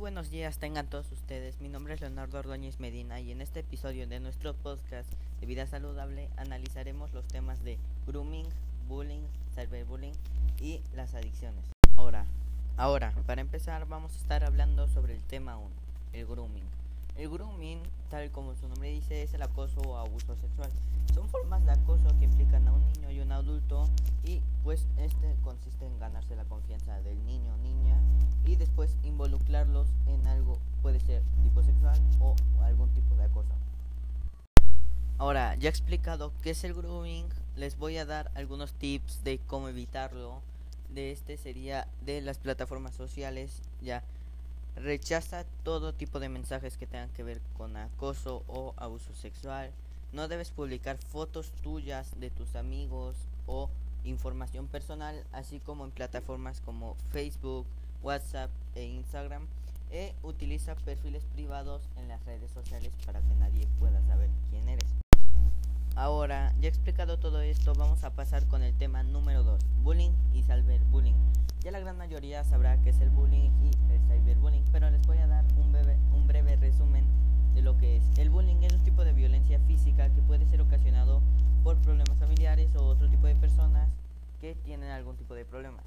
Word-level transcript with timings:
buenos 0.00 0.30
días 0.30 0.56
tengan 0.56 0.86
todos 0.86 1.12
ustedes. 1.12 1.60
Mi 1.60 1.68
nombre 1.68 1.92
es 1.92 2.00
Leonardo 2.00 2.38
Ordóñez 2.38 2.80
Medina 2.80 3.20
y 3.20 3.32
en 3.32 3.42
este 3.42 3.60
episodio 3.60 4.08
de 4.08 4.18
nuestro 4.18 4.54
podcast 4.54 5.06
de 5.40 5.46
vida 5.46 5.66
saludable 5.66 6.30
analizaremos 6.38 7.12
los 7.12 7.28
temas 7.28 7.62
de 7.64 7.76
grooming, 8.06 8.46
bullying, 8.88 9.20
cyberbullying 9.54 10.14
y 10.58 10.80
las 10.96 11.14
adicciones. 11.14 11.62
Ahora, 11.98 12.24
ahora, 12.78 13.12
para 13.26 13.42
empezar 13.42 13.86
vamos 13.88 14.14
a 14.14 14.16
estar 14.16 14.42
hablando 14.42 14.88
sobre 14.88 15.14
el 15.14 15.22
tema 15.22 15.58
1, 15.58 15.68
el 16.14 16.26
grooming. 16.26 16.79
El 17.20 17.28
grooming, 17.28 17.82
tal 18.08 18.30
como 18.30 18.54
su 18.54 18.66
nombre 18.66 18.88
dice, 18.88 19.22
es 19.22 19.34
el 19.34 19.42
acoso 19.42 19.78
o 19.82 19.98
abuso 19.98 20.34
sexual. 20.36 20.70
Son 21.12 21.28
formas 21.28 21.62
de 21.66 21.72
acoso 21.72 22.08
que 22.18 22.24
implican 22.24 22.66
a 22.66 22.72
un 22.72 22.82
niño 22.94 23.10
y 23.10 23.20
un 23.20 23.30
adulto 23.30 23.90
y 24.24 24.40
pues 24.64 24.86
este 24.96 25.36
consiste 25.44 25.84
en 25.84 25.98
ganarse 25.98 26.34
la 26.34 26.44
confianza 26.44 26.98
del 27.02 27.22
niño 27.26 27.52
o 27.52 27.58
niña 27.58 28.00
y 28.46 28.56
después 28.56 28.96
involucrarlos 29.02 29.86
en 30.06 30.26
algo, 30.28 30.60
puede 30.80 30.98
ser 30.98 31.22
tipo 31.42 31.62
sexual 31.62 32.00
o 32.20 32.34
algún 32.62 32.88
tipo 32.94 33.14
de 33.16 33.24
acoso. 33.24 33.52
Ahora, 35.18 35.56
ya 35.56 35.68
he 35.68 35.70
explicado 35.70 36.32
qué 36.40 36.52
es 36.52 36.64
el 36.64 36.72
grooming, 36.72 37.28
les 37.54 37.76
voy 37.76 37.98
a 37.98 38.06
dar 38.06 38.30
algunos 38.34 38.72
tips 38.72 39.24
de 39.24 39.40
cómo 39.40 39.68
evitarlo. 39.68 40.40
De 40.88 41.12
este 41.12 41.36
sería 41.36 41.86
de 42.00 42.22
las 42.22 42.38
plataformas 42.38 42.94
sociales, 42.94 43.60
ya 43.82 44.04
rechaza 44.76 45.44
todo 45.62 45.94
tipo 45.94 46.20
de 46.20 46.28
mensajes 46.28 46.76
que 46.76 46.86
tengan 46.86 47.10
que 47.10 47.22
ver 47.22 47.40
con 47.56 47.76
acoso 47.76 48.44
o 48.46 48.74
abuso 48.76 49.14
sexual. 49.14 49.70
No 50.12 50.28
debes 50.28 50.50
publicar 50.50 50.98
fotos 50.98 51.52
tuyas 51.62 52.18
de 52.18 52.30
tus 52.30 52.56
amigos 52.56 53.16
o 53.46 53.70
información 54.04 54.66
personal, 54.66 55.24
así 55.32 55.60
como 55.60 55.84
en 55.84 55.90
plataformas 55.90 56.60
como 56.60 56.96
Facebook, 57.10 57.66
WhatsApp 58.02 58.50
e 58.74 58.84
Instagram. 58.84 59.46
E 59.92 60.14
utiliza 60.22 60.76
perfiles 60.76 61.24
privados 61.34 61.82
en 61.96 62.06
las 62.06 62.24
redes 62.24 62.50
sociales 62.52 62.92
para 63.04 63.20
que 63.20 63.34
nadie 63.34 63.66
pueda 63.80 64.00
saber 64.06 64.30
quién 64.50 64.68
eres. 64.68 64.88
Ahora, 65.96 66.54
ya 66.60 66.68
explicado 66.68 67.18
todo 67.18 67.40
esto, 67.40 67.74
vamos 67.74 68.04
a 68.04 68.10
pasar 68.10 68.46
con 68.46 68.62
el 68.62 68.72
tema 68.74 69.02
número 69.02 69.42
2, 69.42 69.60
mayoría 72.00 72.42
sabrá 72.44 72.80
qué 72.80 72.88
es 72.88 73.00
el 73.02 73.10
bullying 73.10 73.50
y 73.62 73.92
el 73.92 74.00
cyberbullying, 74.08 74.64
pero 74.72 74.88
les 74.88 75.06
voy 75.06 75.18
a 75.18 75.26
dar 75.26 75.44
un 75.58 75.70
breve, 75.70 75.98
un 76.14 76.26
breve 76.26 76.56
resumen 76.56 77.04
de 77.52 77.60
lo 77.60 77.76
que 77.76 77.98
es. 77.98 78.18
El 78.18 78.30
bullying 78.30 78.62
es 78.62 78.72
un 78.72 78.82
tipo 78.82 79.04
de 79.04 79.12
violencia 79.12 79.60
física 79.66 80.08
que 80.08 80.22
puede 80.22 80.46
ser 80.46 80.62
ocasionado 80.62 81.20
por 81.62 81.76
problemas 81.82 82.18
familiares 82.18 82.74
o 82.74 82.86
otro 82.86 83.10
tipo 83.10 83.26
de 83.26 83.34
personas 83.34 83.90
que 84.40 84.54
tienen 84.54 84.90
algún 84.90 85.14
tipo 85.16 85.34
de 85.34 85.44
problemas. 85.44 85.84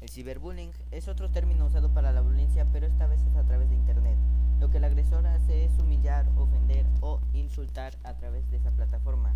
El 0.00 0.08
ciberbullying 0.08 0.70
es 0.92 1.08
otro 1.08 1.28
término 1.28 1.66
usado 1.66 1.92
para 1.92 2.12
la 2.12 2.20
violencia, 2.20 2.64
pero 2.72 2.86
esta 2.86 3.08
vez 3.08 3.20
es 3.22 3.34
a 3.34 3.42
través 3.42 3.68
de 3.68 3.74
Internet. 3.74 4.16
Lo 4.60 4.70
que 4.70 4.76
el 4.76 4.84
agresor 4.84 5.26
hace 5.26 5.64
es 5.64 5.76
humillar, 5.80 6.26
ofender 6.36 6.86
o 7.00 7.18
insultar 7.32 7.92
a 8.04 8.14
través 8.14 8.48
de 8.52 8.58
esa 8.58 8.70
plataforma. 8.70 9.34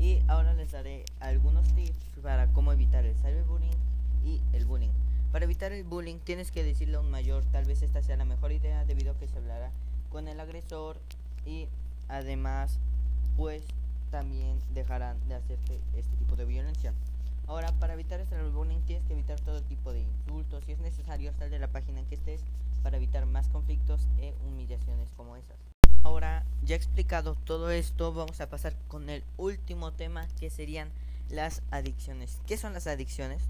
Y 0.00 0.24
ahora 0.26 0.54
les 0.54 0.72
daré 0.72 1.04
algunos 1.20 1.72
tips 1.72 2.18
para 2.20 2.48
cómo 2.48 2.72
evitar 2.72 3.04
el 3.06 3.14
cyberbullying 3.14 3.95
y 4.26 4.42
el 4.52 4.66
bullying. 4.66 4.90
Para 5.32 5.44
evitar 5.44 5.72
el 5.72 5.84
bullying 5.84 6.18
tienes 6.18 6.50
que 6.50 6.64
decirle 6.64 6.96
a 6.96 7.00
un 7.00 7.10
mayor, 7.10 7.44
tal 7.52 7.64
vez 7.64 7.82
esta 7.82 8.02
sea 8.02 8.16
la 8.16 8.24
mejor 8.24 8.52
idea 8.52 8.84
debido 8.84 9.12
a 9.12 9.16
que 9.16 9.28
se 9.28 9.38
hablará 9.38 9.70
con 10.10 10.28
el 10.28 10.40
agresor 10.40 10.98
y 11.44 11.68
además 12.08 12.78
pues 13.36 13.62
también 14.10 14.58
dejarán 14.74 15.16
de 15.28 15.34
hacerte 15.36 15.80
este 15.94 16.16
tipo 16.16 16.36
de 16.36 16.44
violencia. 16.44 16.92
Ahora, 17.46 17.72
para 17.78 17.94
evitar 17.94 18.18
el 18.18 18.26
cyberbullying 18.26 18.82
tienes 18.82 19.04
que 19.04 19.12
evitar 19.12 19.38
todo 19.40 19.62
tipo 19.62 19.92
de 19.92 20.00
insultos. 20.00 20.64
Si 20.64 20.72
es 20.72 20.80
necesario, 20.80 21.32
sal 21.34 21.50
de 21.50 21.60
la 21.60 21.68
página 21.68 22.00
en 22.00 22.06
que 22.06 22.16
estés 22.16 22.40
para 22.82 22.96
evitar 22.96 23.24
más 23.26 23.48
conflictos 23.48 24.08
e 24.18 24.34
humillaciones 24.46 25.10
como 25.16 25.36
esas. 25.36 25.56
Ahora, 26.02 26.44
ya 26.64 26.74
explicado 26.74 27.34
todo 27.34 27.70
esto, 27.70 28.12
vamos 28.12 28.40
a 28.40 28.48
pasar 28.48 28.74
con 28.88 29.10
el 29.10 29.22
último 29.36 29.92
tema 29.92 30.26
que 30.40 30.50
serían 30.50 30.90
las 31.28 31.62
adicciones. 31.70 32.40
¿Qué 32.46 32.56
son 32.56 32.72
las 32.72 32.86
adicciones? 32.86 33.42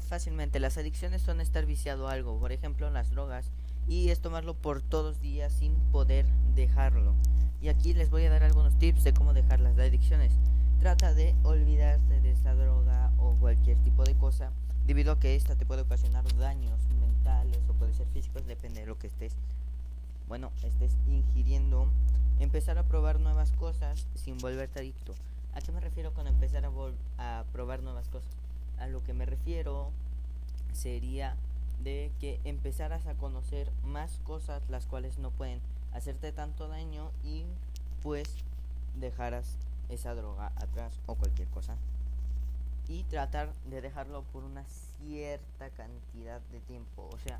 Fácilmente, 0.00 0.58
las 0.58 0.78
adicciones 0.78 1.20
son 1.20 1.40
estar 1.40 1.66
viciado 1.66 2.08
a 2.08 2.12
algo, 2.12 2.38
por 2.38 2.50
ejemplo 2.50 2.88
las 2.90 3.10
drogas, 3.10 3.50
y 3.86 4.08
es 4.08 4.20
tomarlo 4.20 4.54
por 4.54 4.80
todos 4.80 5.20
días 5.20 5.52
sin 5.52 5.74
poder 5.90 6.24
dejarlo. 6.54 7.14
Y 7.60 7.68
aquí 7.68 7.92
les 7.92 8.08
voy 8.08 8.24
a 8.24 8.30
dar 8.30 8.42
algunos 8.42 8.78
tips 8.78 9.04
de 9.04 9.12
cómo 9.12 9.34
dejar 9.34 9.60
las 9.60 9.78
adicciones. 9.78 10.32
Trata 10.80 11.12
de 11.12 11.34
olvidarte 11.42 12.20
de 12.20 12.32
esa 12.32 12.54
droga 12.54 13.12
o 13.18 13.34
cualquier 13.34 13.78
tipo 13.78 14.04
de 14.04 14.14
cosa, 14.14 14.50
debido 14.86 15.12
a 15.12 15.20
que 15.20 15.36
esta 15.36 15.56
te 15.56 15.66
puede 15.66 15.82
ocasionar 15.82 16.24
daños 16.36 16.80
mentales 17.00 17.60
o 17.68 17.74
puede 17.74 17.92
ser 17.92 18.06
físicos, 18.08 18.46
depende 18.46 18.80
de 18.80 18.86
lo 18.86 18.98
que 18.98 19.08
estés, 19.08 19.36
bueno, 20.26 20.50
estés 20.64 20.96
ingiriendo. 21.06 21.86
Empezar 22.40 22.78
a 22.78 22.84
probar 22.84 23.20
nuevas 23.20 23.52
cosas 23.52 24.06
sin 24.14 24.38
volverte 24.38 24.80
adicto. 24.80 25.14
¿A 25.54 25.60
qué 25.60 25.70
me 25.70 25.80
refiero 25.80 26.14
con 26.14 26.26
empezar 26.26 26.64
a 27.18 27.44
probar 27.52 27.82
nuevas 27.82 28.08
cosas? 28.08 28.41
A 28.82 28.88
lo 28.88 29.04
que 29.04 29.14
me 29.14 29.26
refiero 29.26 29.90
sería 30.72 31.36
de 31.84 32.10
que 32.20 32.40
empezaras 32.42 33.06
a 33.06 33.14
conocer 33.14 33.70
más 33.84 34.18
cosas 34.24 34.60
las 34.68 34.86
cuales 34.86 35.18
no 35.18 35.30
pueden 35.30 35.60
hacerte 35.92 36.32
tanto 36.32 36.66
daño 36.66 37.12
y 37.22 37.44
pues 38.02 38.28
dejaras 38.98 39.56
esa 39.88 40.16
droga 40.16 40.52
atrás 40.56 40.98
o 41.06 41.14
cualquier 41.14 41.46
cosa. 41.48 41.76
Y 42.88 43.04
tratar 43.04 43.52
de 43.70 43.80
dejarlo 43.80 44.24
por 44.32 44.42
una 44.42 44.64
cierta 44.98 45.70
cantidad 45.70 46.40
de 46.50 46.58
tiempo. 46.60 47.08
O 47.12 47.18
sea 47.18 47.38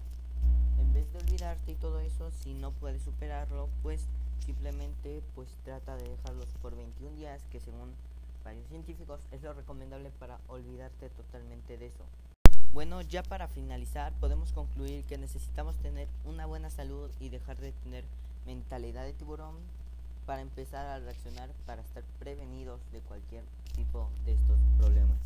en 0.79 0.93
vez 0.93 1.13
de 1.13 1.19
olvidarte 1.19 1.73
y 1.73 1.75
todo 1.75 2.01
eso 2.01 2.31
si 2.31 2.55
no 2.55 2.71
puedes 2.73 3.03
superarlo 3.03 3.69
pues 3.83 4.07
simplemente 4.45 5.23
pues 5.35 5.49
trata 5.65 5.97
de 5.97 6.09
dejarlos 6.09 6.47
por 6.61 6.77
21 6.77 7.17
días 7.17 7.43
que 7.51 7.61
según 7.61 7.93
varios 8.45 8.67
científicos 8.69 9.21
es 9.31 9.43
lo 9.43 9.53
recomendable 9.53 10.11
para 10.19 10.39
olvidarte 10.49 11.09
totalmente 11.11 11.77
de 11.77 11.87
eso 11.87 12.05
bueno, 12.73 13.03
ya 13.03 13.23
para 13.23 13.49
finalizar, 13.49 14.15
podemos 14.15 14.53
concluir 14.53 15.05
que 15.05 15.19
necesitamos 15.19 15.77
tener 15.77 16.09
una 16.25 16.47
buena 16.47 16.71
salud 16.71 17.11
y 17.21 17.29
dejar 17.29 17.59
de 17.59 17.73
tener 17.73 18.03
mentalidad 18.47 19.05
de 19.05 19.13
tiburón 19.13 19.57
para 20.25 20.41
empezar 20.41 20.87
a 20.87 20.99
reaccionar 20.99 21.51
para 21.67 21.83
estar 21.83 22.03
prevenidos 22.19 22.81
de 22.93 23.01
cualquier 23.01 23.45
tipo 23.77 24.09
de 24.25 24.33
estos 24.33 24.59
problemas. 24.79 25.19